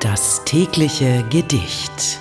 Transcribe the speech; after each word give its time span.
Das 0.00 0.44
tägliche 0.44 1.24
Gedicht. 1.30 2.20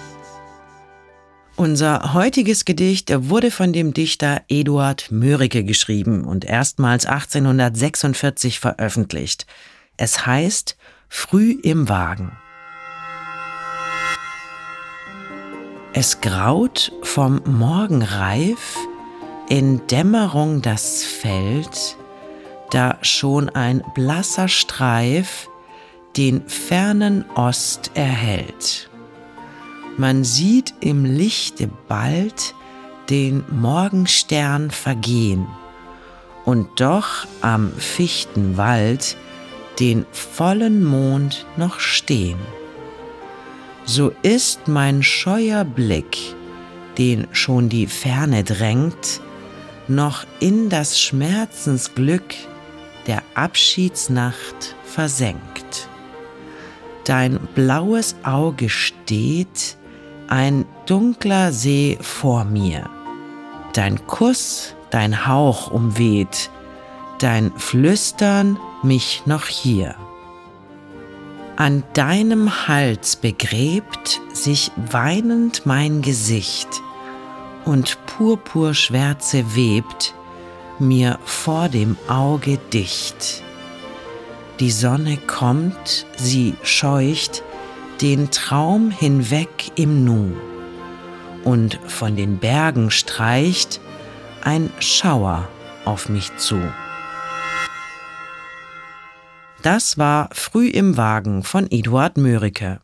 Unser 1.57 2.13
heutiges 2.13 2.63
Gedicht 2.63 3.11
wurde 3.29 3.51
von 3.51 3.73
dem 3.73 3.93
Dichter 3.93 4.43
Eduard 4.47 5.11
Mörike 5.11 5.65
geschrieben 5.65 6.23
und 6.23 6.45
erstmals 6.45 7.05
1846 7.05 8.61
veröffentlicht. 8.61 9.45
Es 9.97 10.25
heißt 10.25 10.77
Früh 11.09 11.51
im 11.63 11.89
Wagen. 11.89 12.31
Es 15.91 16.21
graut 16.21 16.93
vom 17.03 17.41
Morgenreif, 17.45 18.77
in 19.49 19.85
Dämmerung 19.87 20.61
das 20.61 21.03
Feld, 21.03 21.97
da 22.71 22.97
schon 23.01 23.49
ein 23.49 23.83
blasser 23.93 24.47
Streif 24.47 25.49
den 26.17 26.47
fernen 26.47 27.25
Ost 27.35 27.91
erhellt. 27.93 28.89
Man 29.97 30.23
sieht 30.23 30.73
im 30.79 31.05
Lichte 31.05 31.69
bald 31.87 32.53
den 33.09 33.43
Morgenstern 33.49 34.71
vergehen 34.71 35.47
und 36.45 36.67
doch 36.79 37.25
am 37.41 37.71
Fichtenwald 37.73 39.17
den 39.79 40.05
vollen 40.11 40.83
Mond 40.83 41.45
noch 41.57 41.79
stehen. 41.79 42.39
So 43.83 44.11
ist 44.21 44.67
mein 44.67 45.03
scheuer 45.03 45.63
Blick, 45.63 46.17
den 46.97 47.27
schon 47.31 47.69
die 47.69 47.87
Ferne 47.87 48.43
drängt, 48.43 49.21
noch 49.87 50.25
in 50.39 50.69
das 50.69 50.99
Schmerzensglück 50.99 52.33
der 53.05 53.21
Abschiedsnacht 53.35 54.75
versenkt 54.85 55.54
dein 57.05 57.39
blaues 57.55 58.15
Auge 58.23 58.69
steht 58.69 59.77
ein 60.27 60.65
dunkler 60.85 61.51
See 61.51 61.97
vor 62.01 62.43
mir. 62.43 62.89
Dein 63.73 64.05
Kuss, 64.07 64.75
dein 64.89 65.27
Hauch 65.27 65.71
umweht, 65.71 66.49
dein 67.19 67.51
Flüstern 67.57 68.57
mich 68.83 69.23
noch 69.25 69.47
hier. 69.47 69.95
An 71.57 71.83
deinem 71.93 72.67
Hals 72.67 73.15
begräbt 73.15 74.19
sich 74.33 74.71
weinend 74.91 75.65
mein 75.65 76.01
Gesicht, 76.01 76.67
und 77.63 77.97
Purpurschwärze 78.05 79.55
webt 79.55 80.13
mir 80.77 81.17
vor 81.23 81.69
dem 81.69 81.97
Auge 82.07 82.59
dicht. 82.71 83.41
Die 84.59 84.71
Sonne 84.71 85.17
kommt, 85.17 86.05
sie 86.15 86.55
scheucht 86.63 87.43
den 88.01 88.31
Traum 88.31 88.89
hinweg 88.89 89.71
im 89.75 90.05
Nu, 90.05 90.33
und 91.43 91.79
von 91.87 92.15
den 92.15 92.37
Bergen 92.37 92.89
streicht 92.89 93.81
ein 94.41 94.69
Schauer 94.79 95.49
auf 95.83 96.07
mich 96.07 96.35
zu. 96.37 96.61
Das 99.61 99.97
war 99.97 100.29
Früh 100.31 100.67
im 100.67 100.95
Wagen 100.95 101.43
von 101.43 101.67
Eduard 101.69 102.17
Mörike. 102.17 102.79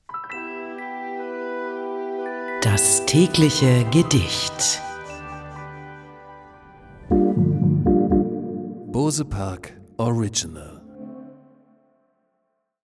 Das 2.64 3.06
tägliche 3.06 3.86
Gedicht. 3.92 4.82
Bose 8.92 9.26
Park 9.26 9.74
Original 9.98 10.81